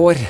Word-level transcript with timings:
år 0.00 0.20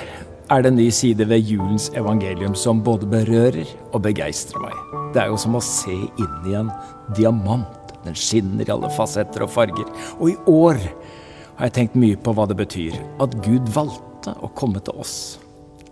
er 0.50 0.62
det 0.62 0.72
en 0.72 0.78
ny 0.80 0.88
side 0.94 1.26
ved 1.30 1.46
julens 1.46 1.90
evangelium 1.98 2.56
som 2.58 2.82
både 2.82 3.06
berører 3.10 3.68
og 3.92 4.02
begeistrer 4.02 4.62
meg. 4.64 4.74
Det 5.14 5.22
er 5.22 5.30
jo 5.30 5.38
som 5.38 5.54
å 5.58 5.62
se 5.62 5.94
inn 5.94 6.48
i 6.50 6.56
en 6.58 6.72
diamant. 7.16 7.94
Den 8.04 8.16
skinner 8.16 8.64
i 8.64 8.72
alle 8.72 8.90
fasetter 8.96 9.44
og 9.44 9.52
farger. 9.52 9.86
Og 10.18 10.32
i 10.32 10.36
år 10.50 10.80
har 10.80 11.68
jeg 11.68 11.76
tenkt 11.76 11.98
mye 12.00 12.18
på 12.18 12.34
hva 12.34 12.48
det 12.50 12.56
betyr 12.58 12.96
at 13.22 13.36
Gud 13.44 13.68
valgte 13.74 14.34
å 14.40 14.50
komme 14.56 14.82
til 14.82 14.96
oss 15.02 15.16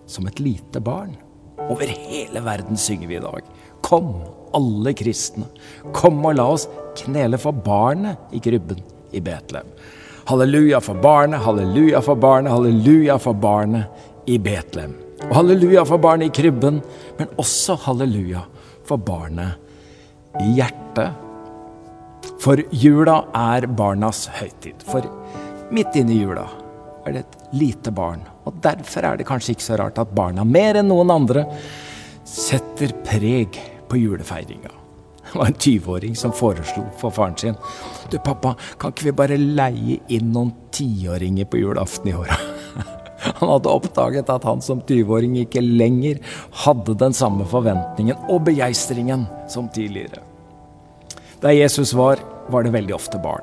som 0.08 0.26
et 0.26 0.40
lite 0.42 0.80
barn. 0.82 1.14
Over 1.68 1.90
hele 1.92 2.42
verden 2.42 2.80
synger 2.80 3.10
vi 3.10 3.18
i 3.18 3.22
dag. 3.22 3.46
Kom, 3.84 4.14
alle 4.56 4.94
kristne. 4.96 5.46
Kom 5.94 6.22
og 6.24 6.38
la 6.38 6.48
oss 6.54 6.66
knele 7.04 7.38
for 7.38 7.52
barnet 7.52 8.32
i 8.34 8.40
krybben 8.42 8.80
i 9.14 9.22
Betlehem. 9.22 9.68
Halleluja 10.28 10.80
for 10.80 10.94
barnet, 10.94 11.40
halleluja 11.40 12.02
for 12.04 12.14
barnet, 12.14 12.52
halleluja 12.52 13.14
for 13.18 13.32
barnet 13.32 14.28
i 14.28 14.34
Betlehem. 14.38 14.92
Og 15.24 15.30
halleluja 15.38 15.86
for 15.88 15.96
barnet 16.04 16.28
i 16.28 16.34
krybben, 16.42 16.82
men 17.16 17.30
også 17.40 17.78
halleluja 17.86 18.42
for 18.84 19.00
barnet 19.00 19.56
i 20.44 20.50
hjertet. 20.58 21.16
For 22.44 22.60
jula 22.76 23.22
er 23.32 23.70
barnas 23.72 24.26
høytid. 24.36 24.84
For 24.84 25.08
midt 25.72 25.96
inne 25.96 26.12
i 26.12 26.20
jula 26.20 26.44
er 27.06 27.16
det 27.16 27.24
et 27.24 27.38
lite 27.62 27.94
barn. 27.96 28.20
Og 28.44 28.60
derfor 28.60 29.08
er 29.08 29.16
det 29.16 29.30
kanskje 29.30 29.56
ikke 29.56 29.68
så 29.70 29.80
rart 29.80 30.02
at 30.02 30.12
barna, 30.12 30.44
mer 30.44 30.76
enn 30.76 30.92
noen 30.92 31.14
andre, 31.16 31.46
setter 32.28 32.92
preg 33.00 33.56
på 33.88 34.04
julefeiringa. 34.04 34.77
Det 35.32 35.38
var 35.38 35.46
en 35.46 35.54
20-åring 35.54 36.16
som 36.16 36.32
foreslo 36.32 36.84
for 37.00 37.12
faren 37.12 37.36
sin 37.36 37.56
Du, 38.10 38.18
pappa, 38.18 38.54
kan 38.80 38.94
ikke 38.94 39.10
vi 39.10 39.16
bare 39.20 39.36
leie 39.36 39.98
inn 40.08 40.32
noen 40.32 40.54
tiåringer 40.72 41.48
på 41.50 41.60
julaften 41.60 42.08
i 42.08 42.16
åra? 42.16 42.38
Han 43.40 43.50
hadde 43.50 43.72
oppdaget 43.74 44.30
at 44.30 44.44
han 44.46 44.60
som 44.62 44.78
20-åring 44.86 45.34
ikke 45.40 45.60
lenger 45.60 46.20
hadde 46.62 46.94
den 47.00 47.16
samme 47.16 47.44
forventningen 47.50 48.30
og 48.30 48.44
begeistringen 48.46 49.26
som 49.50 49.66
tidligere. 49.74 50.22
Der 51.42 51.56
Jesus 51.56 51.92
var, 51.98 52.22
var 52.48 52.62
det 52.62 52.72
veldig 52.76 52.94
ofte 52.94 53.18
barn. 53.22 53.42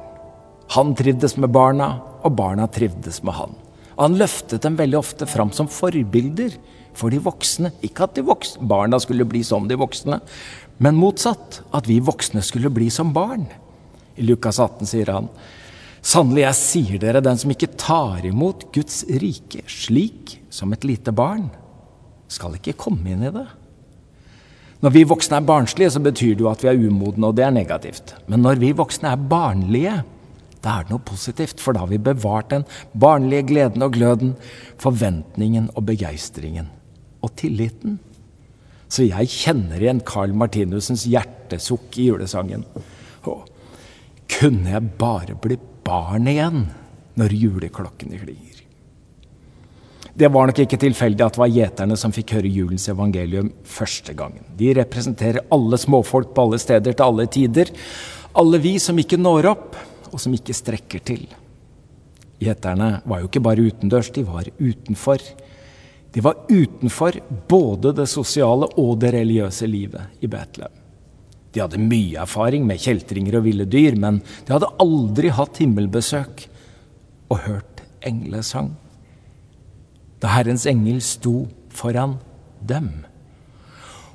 Han 0.75 0.95
trivdes 0.95 1.35
med 1.37 1.51
barna, 1.53 1.89
og 2.23 2.37
barna 2.39 2.69
trivdes 2.71 3.21
med 3.23 3.35
han. 3.37 3.53
Han 3.99 4.17
løftet 4.19 4.63
dem 4.63 4.79
veldig 4.79 4.97
ofte 4.97 5.27
fram 5.29 5.51
som 5.55 5.69
forbilder 5.71 6.55
for 6.95 7.11
de 7.11 7.19
voksne. 7.23 7.71
Ikke 7.85 8.07
at 8.07 8.15
de 8.17 8.23
voksne, 8.25 8.65
barna 8.67 8.99
skulle 9.03 9.27
bli 9.27 9.43
som 9.45 9.67
de 9.69 9.77
voksne, 9.79 10.19
men 10.77 10.97
motsatt. 10.99 11.61
At 11.75 11.87
vi 11.89 11.99
voksne 12.03 12.43
skulle 12.45 12.71
bli 12.73 12.89
som 12.93 13.13
barn. 13.15 13.45
I 14.15 14.25
Lukas 14.27 14.59
18 14.59 14.89
sier 14.89 15.11
han 15.11 15.29
Sannelig, 16.05 16.43
jeg 16.43 16.57
sier 16.59 16.99
dere, 17.01 17.21
den 17.25 17.39
som 17.41 17.49
ikke 17.49 17.71
tar 17.81 18.25
imot 18.29 18.67
Guds 18.75 18.99
rike 19.09 19.63
slik 19.65 20.35
som 20.53 20.69
et 20.75 20.85
lite 20.85 21.09
barn, 21.15 21.47
skal 22.29 22.59
ikke 22.59 22.75
komme 22.77 23.09
inn 23.09 23.23
i 23.25 23.31
det. 23.33 23.47
Når 24.85 24.93
vi 24.93 25.01
voksne 25.09 25.39
er 25.39 25.47
barnslige, 25.47 25.95
så 25.95 26.01
betyr 26.05 26.35
det 26.35 26.45
jo 26.45 26.51
at 26.51 26.61
vi 26.61 26.69
er 26.69 26.77
umodne, 26.77 27.31
og 27.31 27.39
det 27.39 27.47
er 27.47 27.55
negativt. 27.55 28.13
Men 28.29 28.45
når 28.45 28.61
vi 28.61 28.69
voksne 28.77 29.15
er 29.15 29.25
barnlige, 29.31 29.95
da 30.61 30.75
er 30.75 30.85
det 30.85 30.93
noe 30.93 31.05
positivt, 31.09 31.57
for 31.57 31.73
da 31.73 31.81
har 31.81 31.89
vi 31.89 32.01
bevart 32.01 32.51
den 32.53 32.67
barnlige 32.93 33.47
gleden 33.49 33.85
og 33.85 33.97
gløden, 33.97 34.35
forventningen 34.81 35.71
og 35.73 35.87
begeistringen 35.89 36.69
og 37.25 37.33
tilliten. 37.41 37.97
Så 38.95 39.03
jeg 39.03 39.27
kjenner 39.27 39.81
igjen 39.81 39.99
Carl 40.07 40.31
Martinusens 40.37 41.03
hjertesukk 41.11 41.97
i 41.99 42.07
julesangen. 42.07 42.63
Å, 43.27 43.33
kunne 44.31 44.71
jeg 44.71 44.91
bare 44.99 45.35
bli 45.41 45.57
barn 45.83 46.29
igjen 46.31 46.67
når 47.19 47.35
juleklokkene 47.35 48.19
klinger. 48.21 48.61
Det 50.15 50.29
var 50.31 50.47
nok 50.47 50.61
ikke 50.63 50.79
tilfeldig 50.79 51.25
at 51.25 51.35
det 51.35 51.41
var 51.41 51.51
gjeterne 51.51 51.97
som 51.99 52.13
fikk 52.15 52.37
høre 52.37 52.47
julens 52.47 52.87
evangelium 52.87 53.49
første 53.67 54.15
gangen. 54.15 54.45
De 54.55 54.69
representerer 54.77 55.43
alle 55.51 55.79
småfolk 55.81 56.31
på 56.31 56.45
alle 56.45 56.59
steder 56.63 56.95
til 56.95 57.03
alle 57.03 57.25
tider. 57.27 57.73
Alle 58.39 58.61
vi 58.63 58.77
som 58.79 58.95
ikke 59.01 59.19
når 59.19 59.49
opp, 59.51 59.75
og 60.13 60.21
som 60.23 60.31
ikke 60.37 60.55
strekker 60.55 61.03
til. 61.03 61.25
Gjeterne 62.39 63.01
var 63.03 63.19
jo 63.19 63.27
ikke 63.27 63.43
bare 63.43 63.67
utendørs, 63.67 64.13
de 64.15 64.23
var 64.23 64.47
utenfor. 64.55 65.19
De 66.15 66.21
var 66.23 66.45
utenfor 66.47 67.17
både 67.51 67.91
det 67.97 68.07
sosiale 68.07 68.69
og 68.79 68.93
det 69.01 69.11
religiøse 69.17 69.67
livet 69.67 70.23
i 70.23 70.29
Betlehem. 70.31 70.71
De 71.51 71.61
hadde 71.63 71.79
mye 71.79 72.19
erfaring 72.23 72.63
med 72.67 72.79
kjeltringer 72.83 73.37
og 73.39 73.45
ville 73.47 73.67
dyr, 73.67 73.95
men 73.99 74.21
de 74.47 74.55
hadde 74.55 74.71
aldri 74.83 75.31
hatt 75.35 75.59
himmelbesøk 75.59 76.45
og 77.31 77.43
hørt 77.45 77.83
englesang. 78.07 78.73
Da 80.23 80.31
Herrens 80.35 80.65
engel 80.71 81.01
sto 81.03 81.45
foran 81.75 82.17
dem, 82.63 82.89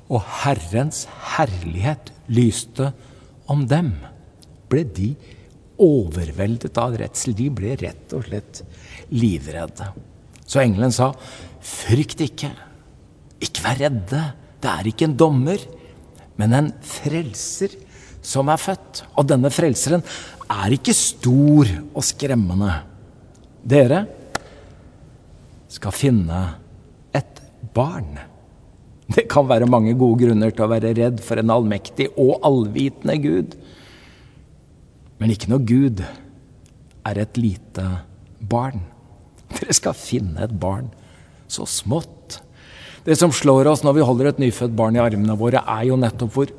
og 0.09 0.25
Herrens 0.41 1.05
herlighet 1.37 2.09
lyste 2.33 2.91
om 3.49 3.67
dem, 3.69 3.93
ble 4.73 4.85
de 4.85 5.13
overveldet 5.81 6.77
av 6.81 6.97
redsel. 6.97 7.37
De 7.37 7.49
ble 7.53 7.77
rett 7.81 8.13
og 8.17 8.25
slett 8.25 8.63
livredde. 9.13 9.93
Så 10.51 10.59
engelen 10.59 10.91
sa, 10.91 11.13
'Frykt 11.61 12.19
ikke. 12.25 12.49
Ikke 13.39 13.63
vær 13.63 13.79
redde. 13.79 14.21
Det 14.59 14.69
er 14.69 14.87
ikke 14.91 15.07
en 15.07 15.17
dommer.' 15.17 15.81
men 16.41 16.55
en 16.57 16.69
frelser 16.85 17.75
som 18.25 18.49
er 18.51 18.61
født. 18.61 19.03
Og 19.17 19.27
denne 19.29 19.51
frelseren 19.53 20.03
er 20.51 20.75
ikke 20.75 20.95
stor 20.95 21.69
og 21.93 22.03
skremmende. 22.05 22.73
Dere 23.61 24.03
skal 25.71 25.95
finne 25.95 26.41
et 27.15 27.41
barn. 27.75 28.17
Det 29.11 29.27
kan 29.31 29.47
være 29.47 29.69
mange 29.69 29.93
gode 29.99 30.23
grunner 30.23 30.53
til 30.55 30.65
å 30.65 30.71
være 30.71 30.93
redd 30.97 31.21
for 31.23 31.39
en 31.39 31.51
allmektig 31.53 32.09
og 32.15 32.39
allvitende 32.47 33.17
Gud. 33.21 33.57
Men 35.19 35.33
ikke 35.33 35.51
når 35.51 35.67
Gud 35.67 36.05
er 37.05 37.21
et 37.21 37.37
lite 37.37 37.85
barn. 38.39 38.81
Dere 39.59 39.75
skal 39.75 39.97
finne 39.97 40.45
et 40.45 40.55
barn 40.61 40.89
så 41.51 41.65
smått 41.67 42.41
det 43.03 43.17
som 43.17 43.33
slår 43.33 43.69
oss 43.71 43.81
når 43.85 43.97
vi 43.97 44.05
holder 44.05 44.29
et 44.29 44.41
nyfødt 44.41 44.75
barn 44.77 44.97
i 44.97 45.01
armene 45.01 45.37
våre, 45.37 45.63
er 45.65 45.87
jo 45.89 45.97
nettopp 45.97 46.35
hvor 46.35 46.51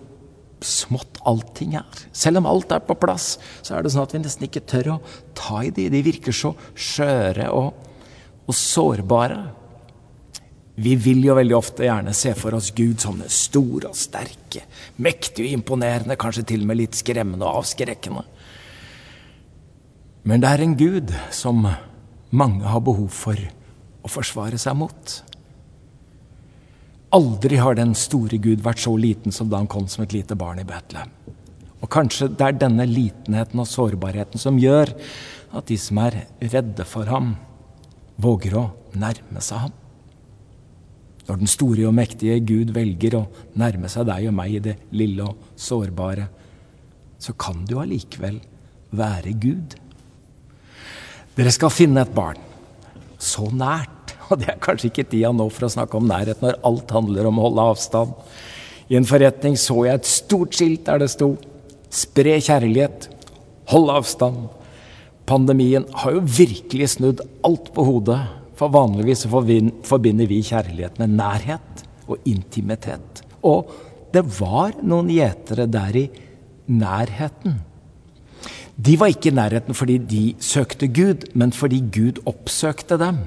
smått 0.62 1.20
allting 1.26 1.76
er. 1.78 2.02
Selv 2.14 2.40
om 2.40 2.48
alt 2.50 2.72
er 2.74 2.82
på 2.86 2.96
plass, 2.98 3.36
så 3.62 3.76
er 3.76 3.84
det 3.84 3.92
sånn 3.94 4.06
at 4.06 4.14
vi 4.14 4.22
nesten 4.22 4.46
ikke 4.48 4.64
tør 4.66 4.94
å 4.96 5.00
ta 5.38 5.62
i 5.62 5.70
de. 5.74 5.88
De 5.90 6.02
virker 6.02 6.34
så 6.34 6.52
skjøre 6.74 7.48
og, 7.54 7.88
og 8.46 8.58
sårbare. 8.58 9.38
Vi 10.82 10.96
vil 10.98 11.22
jo 11.28 11.36
veldig 11.38 11.54
ofte 11.54 11.86
gjerne 11.86 12.14
se 12.16 12.32
for 12.38 12.56
oss 12.58 12.72
Gud 12.74 13.02
som 13.02 13.20
den 13.22 13.30
store 13.30 13.92
og 13.92 13.98
sterke, 13.98 14.64
mektige 15.04 15.46
og 15.46 15.60
imponerende, 15.60 16.18
kanskje 16.18 16.46
til 16.54 16.64
og 16.64 16.72
med 16.72 16.80
litt 16.80 16.98
skremmende 16.98 17.46
og 17.46 17.62
avskrekkende. 17.62 18.26
Men 20.26 20.42
det 20.42 20.50
er 20.50 20.62
en 20.64 20.78
Gud 20.78 21.14
som 21.34 21.66
mange 22.32 22.64
har 22.68 22.82
behov 22.84 23.10
for 23.12 23.38
å 24.02 24.10
forsvare 24.10 24.58
seg 24.60 24.76
mot. 24.80 25.18
Aldri 27.12 27.58
har 27.60 27.76
den 27.76 27.92
store 27.98 28.38
Gud 28.40 28.62
vært 28.64 28.80
så 28.82 28.94
liten 28.96 29.34
som 29.36 29.50
da 29.52 29.60
han 29.60 29.70
kom 29.70 29.84
som 29.90 30.04
et 30.04 30.14
lite 30.16 30.36
barn 30.38 30.62
i 30.62 30.66
Betlehem. 30.66 31.12
Og 31.82 31.90
kanskje 31.92 32.30
det 32.32 32.46
er 32.46 32.58
denne 32.62 32.86
litenheten 32.88 33.60
og 33.60 33.68
sårbarheten 33.68 34.40
som 34.40 34.60
gjør 34.60 34.94
at 35.52 35.68
de 35.68 35.76
som 35.76 35.98
er 36.00 36.22
redde 36.40 36.86
for 36.88 37.10
ham, 37.10 37.34
våger 38.22 38.54
å 38.56 38.68
nærme 38.96 39.42
seg 39.44 39.66
ham. 39.66 39.74
Når 41.26 41.42
den 41.42 41.50
store 41.50 41.84
og 41.88 41.94
mektige 41.96 42.38
Gud 42.46 42.72
velger 42.74 43.18
å 43.18 43.26
nærme 43.60 43.90
seg 43.92 44.08
deg 44.08 44.30
og 44.30 44.36
meg 44.38 44.56
i 44.56 44.62
det 44.64 44.76
lille 44.94 45.26
og 45.26 45.52
sårbare, 45.58 46.26
så 47.22 47.34
kan 47.38 47.62
du 47.68 47.76
allikevel 47.82 48.40
være 48.90 49.34
Gud. 49.42 49.76
Dere 51.32 51.52
skal 51.54 51.72
finne 51.72 52.02
et 52.04 52.12
barn 52.12 52.40
så 53.22 53.46
nært 53.54 54.12
og 54.30 54.40
det 54.42 54.50
er 54.52 54.60
kanskje 54.62 54.90
ikke 54.90 55.06
tida 55.08 55.30
nå 55.34 55.46
for 55.52 55.68
å 55.68 55.72
snakke 55.72 55.98
om 55.98 56.08
nærhet 56.08 56.42
når 56.44 56.60
alt 56.68 56.92
handler 56.94 57.28
om 57.28 57.38
å 57.38 57.46
holde 57.48 57.68
avstand. 57.72 58.12
I 58.92 58.98
en 58.98 59.08
forretning 59.08 59.56
så 59.60 59.84
jeg 59.86 60.00
et 60.00 60.08
stort 60.08 60.56
skilt 60.56 60.86
der 60.88 61.02
det 61.02 61.10
sto 61.12 61.34
'Spre 61.92 62.38
kjærlighet. 62.40 63.10
Hold 63.68 63.90
avstand'. 63.92 64.48
Pandemien 65.28 65.84
har 65.92 66.14
jo 66.16 66.22
virkelig 66.24 66.94
snudd 66.94 67.20
alt 67.44 67.68
på 67.74 67.84
hodet. 67.84 68.20
For 68.56 68.72
vanligvis 68.72 69.26
forbinder 69.28 70.28
vi 70.30 70.40
kjærlighet 70.40 70.96
med 70.98 71.12
nærhet 71.18 71.84
og 72.08 72.16
intimitet. 72.24 73.20
Og 73.44 73.68
det 74.12 74.24
var 74.40 74.72
noen 74.80 75.12
gjetere 75.12 75.68
der 75.68 75.96
i 76.00 76.06
nærheten. 76.68 77.60
De 78.76 78.96
var 79.00 79.12
ikke 79.12 79.30
i 79.30 79.36
nærheten 79.36 79.76
fordi 79.76 79.98
de 79.98 80.22
søkte 80.40 80.88
Gud, 80.88 81.28
men 81.34 81.52
fordi 81.52 81.82
Gud 81.92 82.22
oppsøkte 82.26 82.98
dem. 83.00 83.18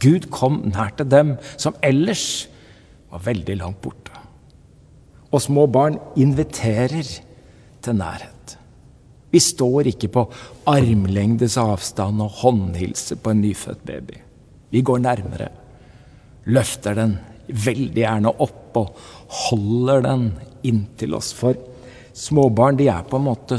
Gud 0.00 0.28
kom 0.32 0.62
nær 0.72 0.92
til 0.96 1.08
dem 1.10 1.36
som 1.56 1.76
ellers 1.84 2.48
var 3.12 3.24
veldig 3.24 3.56
langt 3.60 3.80
borte. 3.84 4.12
Og 5.32 5.42
små 5.44 5.66
barn 5.66 5.98
inviterer 6.16 7.04
til 7.82 7.96
nærhet. 7.96 8.56
Vi 9.28 9.40
står 9.44 9.90
ikke 9.90 10.08
på 10.08 10.24
armlengdes 10.68 11.58
avstand 11.60 12.22
og 12.24 12.40
håndhilser 12.40 13.20
på 13.20 13.34
en 13.34 13.42
nyfødt 13.44 13.84
baby. 13.84 14.20
Vi 14.70 14.82
går 14.82 14.98
nærmere. 14.98 15.48
løfter 16.48 16.94
den 16.94 17.18
veldig 17.48 18.00
gjerne 18.00 18.30
opp 18.40 18.76
og 18.80 18.94
holder 19.28 20.00
den 20.06 20.22
inntil 20.64 21.14
oss. 21.18 21.34
For 21.36 21.52
småbarn 22.18 22.78
de 22.78 22.88
er 22.90 23.06
på 23.08 23.18
en 23.18 23.26
måte 23.28 23.58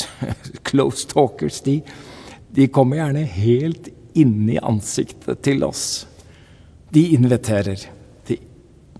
close 0.68 1.08
talkers. 1.10 1.60
De, 1.64 1.80
de 2.52 2.68
kommer 2.72 3.00
gjerne 3.00 3.24
helt 3.36 3.90
inni 4.16 4.58
ansiktet 4.60 5.42
til 5.44 5.64
oss. 5.66 6.06
De 6.92 7.02
inviterer 7.16 7.86
til 8.26 8.42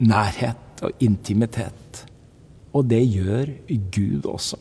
nærhet 0.04 0.84
og 0.84 1.04
intimitet. 1.04 2.04
Og 2.76 2.84
det 2.88 3.02
gjør 3.08 3.52
Gud 3.92 4.26
også. 4.28 4.58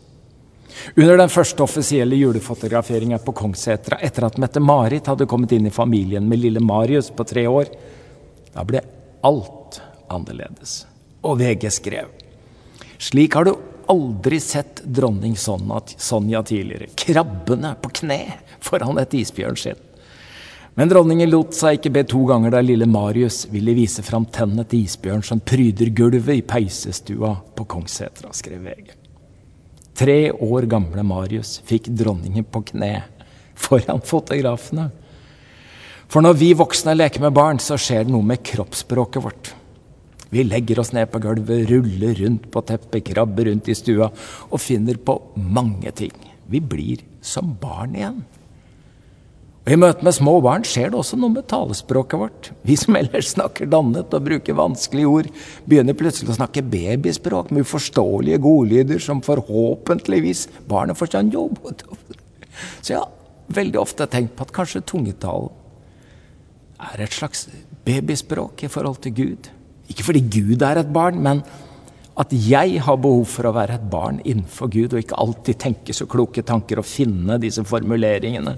Under 0.95 1.17
den 1.17 1.31
første 1.31 1.63
offisielle 1.63 2.17
julefotograferinga 2.19 3.19
på 3.23 3.33
Kongssetra 3.35 3.99
etter 4.03 4.27
at 4.27 4.39
Mette-Marit 4.41 5.07
hadde 5.07 5.27
kommet 5.29 5.53
inn 5.55 5.69
i 5.69 5.73
familien 5.73 6.27
med 6.27 6.41
lille 6.41 6.63
Marius 6.63 7.11
på 7.15 7.23
tre 7.27 7.45
år, 7.47 7.71
da 8.55 8.65
ble 8.67 8.81
alt 9.25 9.79
annerledes. 10.11 10.83
Og 11.25 11.39
VG 11.39 11.69
skrev 11.73 12.11
Slik 13.01 13.35
har 13.35 13.47
du 13.47 13.55
aldri 13.91 14.39
sett 14.39 14.83
dronning 14.83 15.35
Sonja 15.37 16.43
tidligere, 16.43 16.91
krabbende 16.95 17.75
på 17.81 17.89
kne 18.01 18.19
foran 18.63 18.97
et 19.01 19.13
isbjørnskinn. 19.13 19.81
Men 20.75 20.91
dronningen 20.91 21.31
lot 21.31 21.55
seg 21.55 21.77
ikke 21.77 21.93
be 21.95 22.03
to 22.03 22.25
ganger 22.27 22.51
da 22.51 22.59
lille 22.59 22.87
Marius 22.89 23.45
ville 23.47 23.77
vise 23.77 24.03
fram 24.03 24.25
tennene 24.27 24.65
til 24.67 24.83
isbjørn 24.83 25.23
som 25.23 25.39
pryder 25.39 25.93
gulvet 25.95 26.41
i 26.41 26.43
peisestua 26.43 27.31
på 27.55 27.67
Kongssetra, 27.71 28.33
skrev 28.35 28.65
VG. 28.67 28.91
Tre 29.95 30.19
år 30.33 30.67
gamle 30.67 31.05
Marius 31.07 31.61
fikk 31.63 31.87
dronningen 31.95 32.43
på 32.43 32.65
kne 32.73 32.91
foran 33.55 34.03
fotografene. 34.03 34.89
For 36.11 36.25
når 36.25 36.35
vi 36.41 36.51
voksne 36.59 36.97
leker 36.97 37.23
med 37.23 37.33
barn, 37.37 37.61
så 37.63 37.79
skjer 37.79 38.03
det 38.03 38.11
noe 38.11 38.27
med 38.27 38.43
kroppsspråket 38.43 39.23
vårt. 39.23 39.53
Vi 40.29 40.43
legger 40.43 40.81
oss 40.81 40.93
ned 40.95 41.11
på 41.11 41.21
gulvet, 41.23 41.67
ruller 41.69 42.15
rundt 42.21 42.47
på 42.51 42.63
teppet, 42.65 43.05
krabber 43.11 43.49
rundt 43.49 43.69
i 43.69 43.75
stua 43.77 44.09
og 44.49 44.61
finner 44.61 44.97
på 44.97 45.19
mange 45.35 45.91
ting. 45.95 46.15
Vi 46.49 46.61
blir 46.61 47.03
som 47.25 47.55
barn 47.61 47.95
igjen. 47.97 48.23
Og 49.65 49.71
I 49.73 49.79
møte 49.81 50.05
med 50.05 50.13
små 50.13 50.35
barn 50.45 50.61
skjer 50.67 50.91
det 50.93 50.99
også 50.99 51.17
noe 51.17 51.33
med 51.33 51.47
talespråket 51.49 52.21
vårt. 52.21 52.49
Vi 52.69 52.75
som 52.77 52.97
ellers 52.99 53.31
snakker 53.33 53.65
dannet 53.65 54.13
og 54.13 54.27
bruker 54.27 54.57
vanskelige 54.57 55.09
ord, 55.09 55.29
begynner 55.65 55.97
plutselig 55.97 56.35
å 56.35 56.37
snakke 56.37 56.61
babyspråk 56.69 57.49
med 57.49 57.65
uforståelige 57.65 58.43
godlyder 58.45 59.01
som 59.01 59.23
forhåpentligvis 59.25 60.45
barnet 60.69 60.99
forstår. 60.99 61.25
Så 62.85 62.93
jeg 62.93 63.01
har 63.01 63.09
veldig 63.57 63.81
ofte 63.81 64.05
tenkt 64.05 64.37
på 64.37 64.45
at 64.45 64.53
kanskje 64.53 64.85
tungetalen 64.85 65.49
er 66.85 67.01
et 67.01 67.17
slags 67.17 67.47
babyspråk 67.87 68.67
i 68.67 68.69
forhold 68.69 69.01
til 69.01 69.17
Gud. 69.17 69.49
Ikke 69.91 70.05
fordi 70.07 70.23
Gud 70.31 70.63
er 70.65 70.81
et 70.81 70.91
barn, 70.93 71.21
men 71.21 71.43
at 72.15 72.31
jeg 72.31 72.79
har 72.85 72.99
behov 73.01 73.25
for 73.27 73.49
å 73.49 73.55
være 73.55 73.75
et 73.75 73.89
barn 73.91 74.21
innenfor 74.23 74.71
Gud, 74.71 74.93
og 74.93 75.01
ikke 75.01 75.19
alltid 75.19 75.59
tenke 75.59 75.95
så 75.95 76.07
kloke 76.09 76.45
tanker 76.47 76.79
og 76.79 76.87
finne 76.87 77.39
disse 77.43 77.63
formuleringene, 77.67 78.55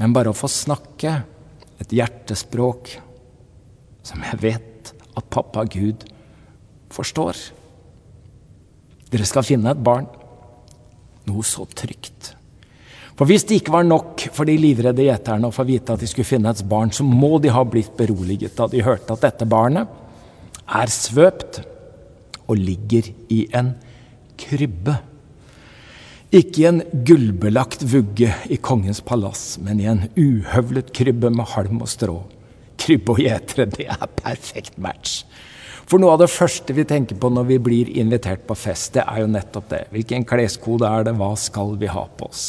men 0.00 0.16
bare 0.16 0.32
å 0.32 0.36
få 0.36 0.48
snakke 0.48 1.18
et 1.80 1.92
hjertespråk 1.92 2.94
som 4.06 4.24
jeg 4.24 4.40
vet 4.40 4.92
at 5.16 5.28
pappa 5.32 5.66
Gud 5.68 6.06
forstår. 6.90 7.36
Dere 9.10 9.28
skal 9.28 9.44
finne 9.44 9.74
et 9.74 9.84
barn, 9.84 10.08
noe 11.28 11.44
så 11.46 11.66
trygt. 11.68 12.32
For 13.18 13.28
hvis 13.28 13.44
det 13.44 13.58
ikke 13.60 13.74
var 13.74 13.84
nok 13.84 14.22
for 14.32 14.48
de 14.48 14.54
livredde 14.56 15.04
gjeterne 15.04 15.50
å 15.50 15.52
få 15.52 15.66
vite 15.68 15.92
at 15.92 16.00
de 16.00 16.08
skulle 16.08 16.28
finne 16.28 16.48
et 16.48 16.64
barn, 16.64 16.88
så 16.94 17.04
må 17.04 17.36
de 17.42 17.52
ha 17.52 17.60
blitt 17.68 17.92
beroliget 17.98 18.56
da 18.56 18.70
de 18.72 18.80
hørte 18.86 19.12
at 19.12 19.26
dette 19.26 19.48
barnet 19.50 19.99
er 20.70 20.92
svøpt 20.92 21.62
og 22.46 22.58
ligger 22.58 23.10
i 23.30 23.44
en 23.56 23.74
krybbe. 24.40 24.96
Ikke 26.30 26.62
i 26.62 26.66
en 26.68 26.82
gullbelagt 27.06 27.82
vugge 27.90 28.30
i 28.46 28.58
kongens 28.62 29.02
palass, 29.02 29.58
men 29.58 29.80
i 29.82 29.88
en 29.90 30.04
uhøvlet 30.14 30.92
krybbe 30.94 31.32
med 31.34 31.50
halm 31.56 31.82
og 31.82 31.90
strå. 31.90 32.20
Krybbe 32.80 33.16
og 33.16 33.22
gjetere, 33.24 33.66
det 33.74 33.88
er 33.90 34.12
perfekt 34.20 34.78
match. 34.78 35.24
For 35.90 35.98
noe 35.98 36.14
av 36.14 36.20
det 36.22 36.30
første 36.30 36.74
vi 36.76 36.86
tenker 36.86 37.18
på 37.18 37.32
når 37.34 37.48
vi 37.48 37.58
blir 37.58 37.90
invitert 37.98 38.44
på 38.46 38.54
fest, 38.54 38.92
det 38.94 39.02
er 39.02 39.24
jo 39.24 39.30
nettopp 39.32 39.66
det. 39.72 39.80
Hvilken 39.90 40.26
kleskode 40.28 40.86
er 40.86 41.08
det, 41.08 41.16
hva 41.18 41.32
skal 41.34 41.74
vi 41.80 41.90
ha 41.90 42.04
på 42.06 42.28
oss? 42.30 42.44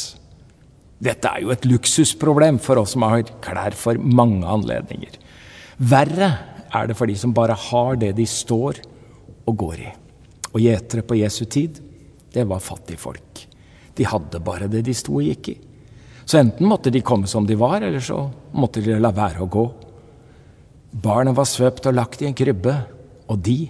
Dette 1.02 1.26
er 1.26 1.42
jo 1.42 1.50
et 1.50 1.66
luksusproblem 1.66 2.60
for 2.62 2.78
oss 2.78 2.94
som 2.94 3.02
har 3.02 3.26
klær 3.42 3.74
for 3.74 3.98
mange 3.98 4.46
anledninger. 4.46 5.18
Verre 5.82 6.30
er 6.72 6.88
det 6.88 6.96
for 6.96 7.10
de 7.10 7.16
som 7.18 7.34
bare 7.36 7.56
har 7.68 7.98
det 8.00 8.14
de 8.16 8.26
står 8.28 8.80
og 9.48 9.56
går 9.58 9.82
i. 9.82 9.90
Og 10.52 10.60
gjetere 10.60 11.04
på 11.06 11.18
Jesu 11.20 11.44
tid, 11.44 11.80
det 12.32 12.44
var 12.48 12.64
fattigfolk. 12.64 13.44
De 13.96 14.08
hadde 14.08 14.40
bare 14.44 14.70
det 14.72 14.84
de 14.86 14.94
sto 14.96 15.18
og 15.18 15.26
gikk 15.26 15.52
i. 15.52 15.58
Så 16.24 16.38
enten 16.40 16.68
måtte 16.68 16.92
de 16.92 17.02
komme 17.04 17.28
som 17.28 17.46
de 17.46 17.56
var, 17.58 17.82
eller 17.82 18.00
så 18.00 18.24
måtte 18.56 18.82
de 18.84 18.96
la 19.00 19.10
være 19.12 19.42
å 19.42 19.50
gå. 19.50 19.66
Barnet 21.02 21.36
var 21.36 21.48
svøpt 21.48 21.88
og 21.88 21.96
lagt 21.96 22.22
i 22.22 22.28
en 22.28 22.36
krybbe, 22.36 22.74
og 23.28 23.40
de, 23.44 23.66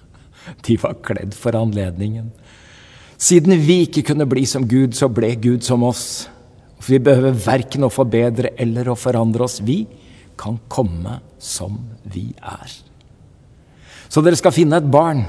de 0.66 0.78
var 0.82 1.00
kledd 1.06 1.34
for 1.38 1.56
anledningen. 1.58 2.30
Siden 3.18 3.56
vi 3.62 3.84
ikke 3.86 4.04
kunne 4.10 4.28
bli 4.28 4.44
som 4.46 4.66
Gud, 4.68 4.94
så 4.94 5.08
ble 5.08 5.32
Gud 5.40 5.64
som 5.66 5.86
oss. 5.86 6.26
For 6.78 6.96
vi 6.96 7.02
behøver 7.06 7.38
verken 7.46 7.86
å 7.86 7.92
forbedre 7.92 8.52
eller 8.60 8.90
å 8.90 8.98
forandre 8.98 9.46
oss. 9.46 9.60
Vi 9.64 9.84
kan 10.38 10.58
komme 10.68 11.20
som 11.44 11.76
vi 12.08 12.30
er. 12.40 12.72
Så 14.08 14.22
dere 14.24 14.38
skal 14.38 14.54
finne 14.54 14.80
et 14.80 14.90
barn. 14.90 15.24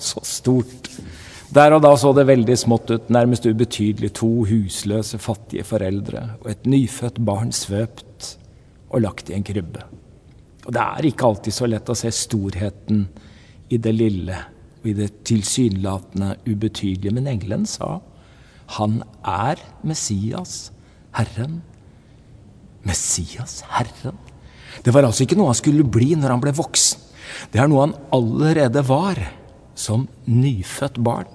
Så 0.00 0.22
stort. 0.26 0.88
Der 1.54 1.74
og 1.74 1.82
da 1.82 1.90
så 1.98 2.12
det 2.14 2.28
veldig 2.28 2.56
smått 2.58 2.92
ut, 2.92 3.08
nærmest 3.12 3.46
ubetydelig. 3.46 4.12
To 4.20 4.46
husløse, 4.48 5.18
fattige 5.18 5.66
foreldre 5.66 6.22
og 6.40 6.52
et 6.52 6.68
nyfødt 6.70 7.18
barn 7.26 7.50
svøpt 7.54 8.36
og 8.90 9.02
lagt 9.04 9.30
i 9.30 9.36
en 9.36 9.46
krybbe. 9.46 9.82
Og 10.66 10.74
det 10.76 10.84
er 10.84 11.08
ikke 11.10 11.26
alltid 11.26 11.56
så 11.56 11.68
lett 11.70 11.90
å 11.90 11.98
se 11.98 12.12
storheten 12.14 13.04
i 13.70 13.78
det 13.82 13.92
lille 13.96 14.38
og 14.80 14.88
i 14.90 14.96
det 14.96 15.10
tilsynelatende 15.28 16.36
ubetydelige. 16.46 17.14
Men 17.16 17.28
engelen 17.30 17.66
sa 17.68 17.98
han 18.78 19.00
er 19.26 19.58
Messias 19.82 20.70
Herren. 21.16 21.62
Messias, 22.86 23.60
Herren. 23.68 24.18
Det 24.84 24.94
var 24.94 25.06
altså 25.06 25.26
ikke 25.26 25.38
noe 25.38 25.50
han 25.50 25.58
skulle 25.58 25.86
bli 25.86 26.14
når 26.18 26.34
han 26.34 26.42
ble 26.42 26.54
voksen. 26.56 27.06
Det 27.52 27.60
er 27.62 27.68
noe 27.70 27.86
han 27.86 27.98
allerede 28.14 28.82
var, 28.86 29.18
som 29.78 30.08
nyfødt 30.28 30.98
barn. 31.02 31.28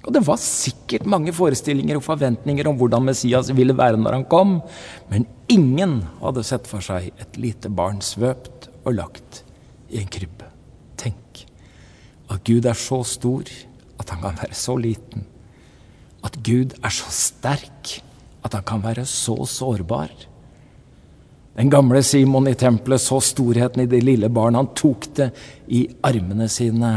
Og 0.00 0.14
det 0.16 0.22
var 0.24 0.40
sikkert 0.40 1.04
mange 1.08 1.32
forestillinger 1.36 1.98
og 1.98 2.06
forventninger 2.06 2.68
om 2.70 2.78
hvordan 2.80 3.04
Messias 3.10 3.50
ville 3.52 3.76
være 3.76 4.00
når 4.00 4.16
han 4.16 4.28
kom, 4.32 4.54
men 5.10 5.26
ingen 5.52 5.98
hadde 6.22 6.44
sett 6.46 6.70
for 6.70 6.84
seg 6.84 7.10
et 7.20 7.36
lite 7.40 7.68
barn 7.68 8.00
svøpt 8.04 8.70
og 8.86 8.96
lagt 8.96 9.42
i 9.92 10.00
en 10.00 10.08
krybbe. 10.08 10.48
Tenk 11.00 11.44
at 12.30 12.40
Gud 12.48 12.68
er 12.70 12.78
så 12.78 13.02
stor 13.04 13.50
at 14.00 14.14
han 14.14 14.24
kan 14.24 14.40
være 14.40 14.56
så 14.56 14.78
liten. 14.80 15.26
At 16.24 16.38
Gud 16.46 16.78
er 16.80 16.94
så 16.94 17.12
sterk 17.12 18.00
at 18.40 18.56
han 18.56 18.64
kan 18.64 18.82
være 18.84 19.04
så 19.08 19.36
sårbar. 19.44 20.12
Den 21.54 21.70
gamle 21.70 22.02
Simon 22.02 22.48
i 22.48 22.54
tempelet 22.54 23.02
så 23.02 23.20
storheten 23.20 23.82
i 23.82 23.88
det 23.90 24.00
lille 24.04 24.28
barnet. 24.28 24.58
Han 24.58 24.74
tok 24.74 25.08
det 25.16 25.30
i 25.66 25.82
armene 26.06 26.48
sine, 26.48 26.92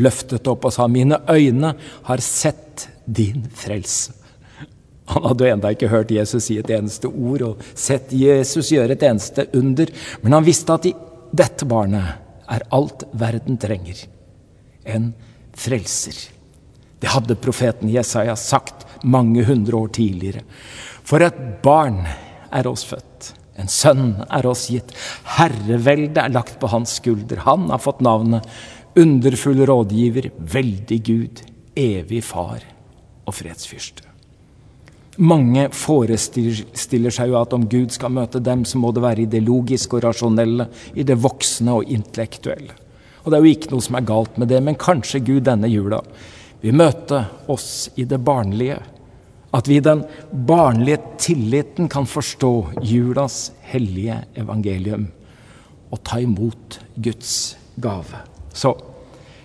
løftet 0.00 0.48
opp 0.48 0.64
og 0.64 0.72
sa, 0.72 0.88
'Mine 0.88 1.20
øyne 1.28 1.74
har 2.02 2.18
sett 2.18 2.88
din 3.04 3.46
frelse'. 3.54 4.12
Han 5.04 5.22
hadde 5.22 5.44
jo 5.44 5.52
enda 5.52 5.70
ikke 5.74 5.90
hørt 5.92 6.10
Jesus 6.10 6.44
si 6.44 6.58
et 6.58 6.70
eneste 6.70 7.08
ord 7.10 7.42
og 7.42 7.64
sett 7.74 8.12
Jesus 8.12 8.70
gjøre 8.72 8.92
et 8.92 9.02
eneste 9.02 9.46
under, 9.58 9.90
men 10.22 10.32
han 10.32 10.46
visste 10.46 10.72
at 10.72 10.86
i 10.86 10.94
dette 11.32 11.66
barnet 11.68 12.22
er 12.48 12.64
alt 12.70 13.04
verden 13.12 13.58
trenger. 13.60 14.06
En 14.84 15.12
frelser. 15.52 16.16
Det 17.00 17.10
hadde 17.10 17.34
profeten 17.34 17.90
Jesaja 17.90 18.36
sagt 18.36 18.86
mange 19.02 19.44
hundre 19.44 19.76
år 19.76 19.88
tidligere. 19.98 20.44
For 21.02 21.22
et 21.24 21.38
barn 21.64 22.04
er 22.52 22.68
oss 22.70 22.84
født. 22.86 23.11
En 23.60 23.68
sønn 23.68 24.22
er 24.28 24.46
oss 24.48 24.68
gitt. 24.72 24.94
Herreveldet 25.36 26.22
er 26.22 26.32
lagt 26.32 26.58
på 26.60 26.70
hans 26.72 26.96
skulder. 27.00 27.44
Han 27.46 27.68
har 27.72 27.82
fått 27.82 28.00
navnet 28.04 28.46
Underfull 28.98 29.62
rådgiver, 29.64 30.28
veldig 30.36 30.98
Gud, 31.06 31.38
evig 31.80 32.20
far 32.28 32.60
og 33.24 33.36
fredsfyrste. 33.38 34.04
Mange 35.20 35.66
forestiller 35.76 37.12
seg 37.12 37.32
jo 37.32 37.38
at 37.40 37.52
om 37.56 37.64
Gud 37.68 37.92
skal 37.92 38.12
møte 38.12 38.40
dem, 38.40 38.66
så 38.68 38.80
må 38.80 38.92
det 38.92 39.04
være 39.04 39.24
i 39.24 39.30
det 39.32 39.42
logiske 39.44 39.96
og 39.96 40.04
rasjonelle, 40.06 40.68
i 40.96 41.04
det 41.08 41.16
voksne 41.20 41.78
og 41.80 41.88
intellektuelle. 41.92 42.76
Og 43.22 43.30
det 43.30 43.38
er 43.38 43.44
jo 43.44 43.52
ikke 43.56 43.72
noe 43.72 43.84
som 43.84 43.96
er 43.96 44.08
galt 44.08 44.38
med 44.40 44.50
det, 44.52 44.60
men 44.64 44.80
kanskje 44.80 45.22
Gud 45.24 45.44
denne 45.46 45.68
jula 45.70 46.00
vil 46.62 46.76
møte 46.76 47.24
oss 47.52 47.90
i 47.96 48.06
det 48.08 48.20
barnlige 48.24 48.78
at 49.52 49.68
vi 49.68 49.76
i 49.76 49.84
den 49.84 50.04
barnlige 50.32 50.98
tilliten 51.20 51.88
kan 51.92 52.06
forstå 52.08 52.52
julas 52.82 53.52
hellige 53.68 54.22
evangelium 54.40 55.10
og 55.92 56.00
ta 56.04 56.20
imot 56.24 56.80
Guds 56.96 57.56
gave. 57.76 58.24
Så 58.52 58.72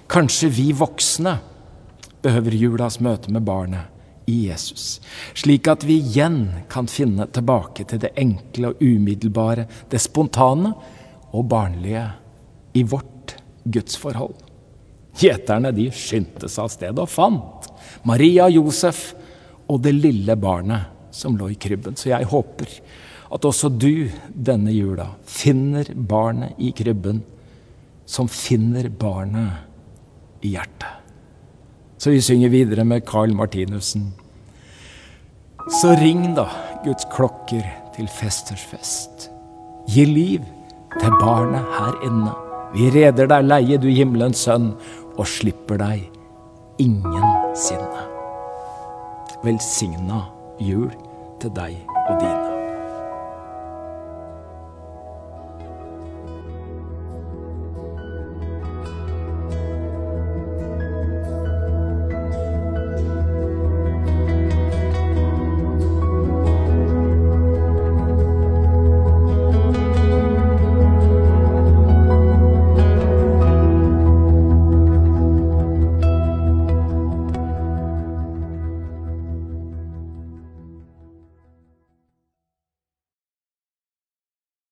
kanskje 0.08 0.50
vi 0.50 0.72
voksne 0.72 1.38
behøver 2.24 2.56
julas 2.56 3.02
møte 3.04 3.32
med 3.32 3.44
barnet 3.48 3.94
i 4.28 4.48
Jesus, 4.50 4.98
slik 5.36 5.68
at 5.72 5.86
vi 5.88 6.02
igjen 6.02 6.66
kan 6.72 6.88
finne 6.92 7.30
tilbake 7.32 7.86
til 7.88 8.02
det 8.04 8.12
enkle 8.20 8.74
og 8.74 8.82
umiddelbare, 8.84 9.68
det 9.88 10.02
spontane 10.04 10.74
og 11.32 11.48
barnlige 11.48 12.04
i 12.76 12.84
vårt 12.84 13.38
gudsforhold. 13.64 14.36
Gjeterne 15.18 15.72
de 15.76 15.88
skyndte 15.96 16.50
seg 16.52 16.68
av 16.68 16.74
sted 16.74 17.00
og 17.02 17.10
fant 17.10 17.72
Maria 18.08 18.46
og 18.46 18.60
Josef 18.60 19.16
og 19.68 19.82
det 19.84 19.96
lille 19.96 20.36
barnet 20.40 21.12
som 21.12 21.38
lå 21.38 21.50
i 21.52 21.60
krybben. 21.60 21.98
Så 21.98 22.12
jeg 22.12 22.30
håper 22.32 22.72
at 23.34 23.46
også 23.46 23.70
du 23.70 24.08
denne 24.32 24.72
jula 24.72 25.10
finner 25.28 25.90
barnet 25.96 26.60
i 26.64 26.72
krybben, 26.76 27.24
som 28.08 28.30
finner 28.32 28.88
barnet 28.90 30.46
i 30.46 30.54
hjertet. 30.56 31.04
Så 31.98 32.14
vi 32.14 32.22
synger 32.22 32.54
videre 32.54 32.86
med 32.86 33.06
Carl 33.10 33.34
Martinussen. 33.36 34.12
Så 35.82 35.96
ring 36.00 36.30
da, 36.38 36.46
Guds 36.86 37.08
klokker, 37.12 37.66
til 37.98 38.08
festers 38.14 38.62
fest. 38.70 39.32
Gi 39.90 40.06
liv 40.06 40.44
til 41.00 41.16
barnet 41.18 41.66
her 41.80 41.98
inne. 42.06 42.36
Vi 42.76 42.92
reder 42.94 43.28
deg 43.32 43.48
leie, 43.48 43.80
du 43.82 43.90
himmelens 43.90 44.46
sønn, 44.46 44.76
og 45.18 45.26
slipper 45.28 45.82
deg 45.82 46.06
ingensinne. 46.84 48.17
Velsigna 49.48 50.25
jul 50.60 50.89
til 51.39 51.54
deg 51.56 51.97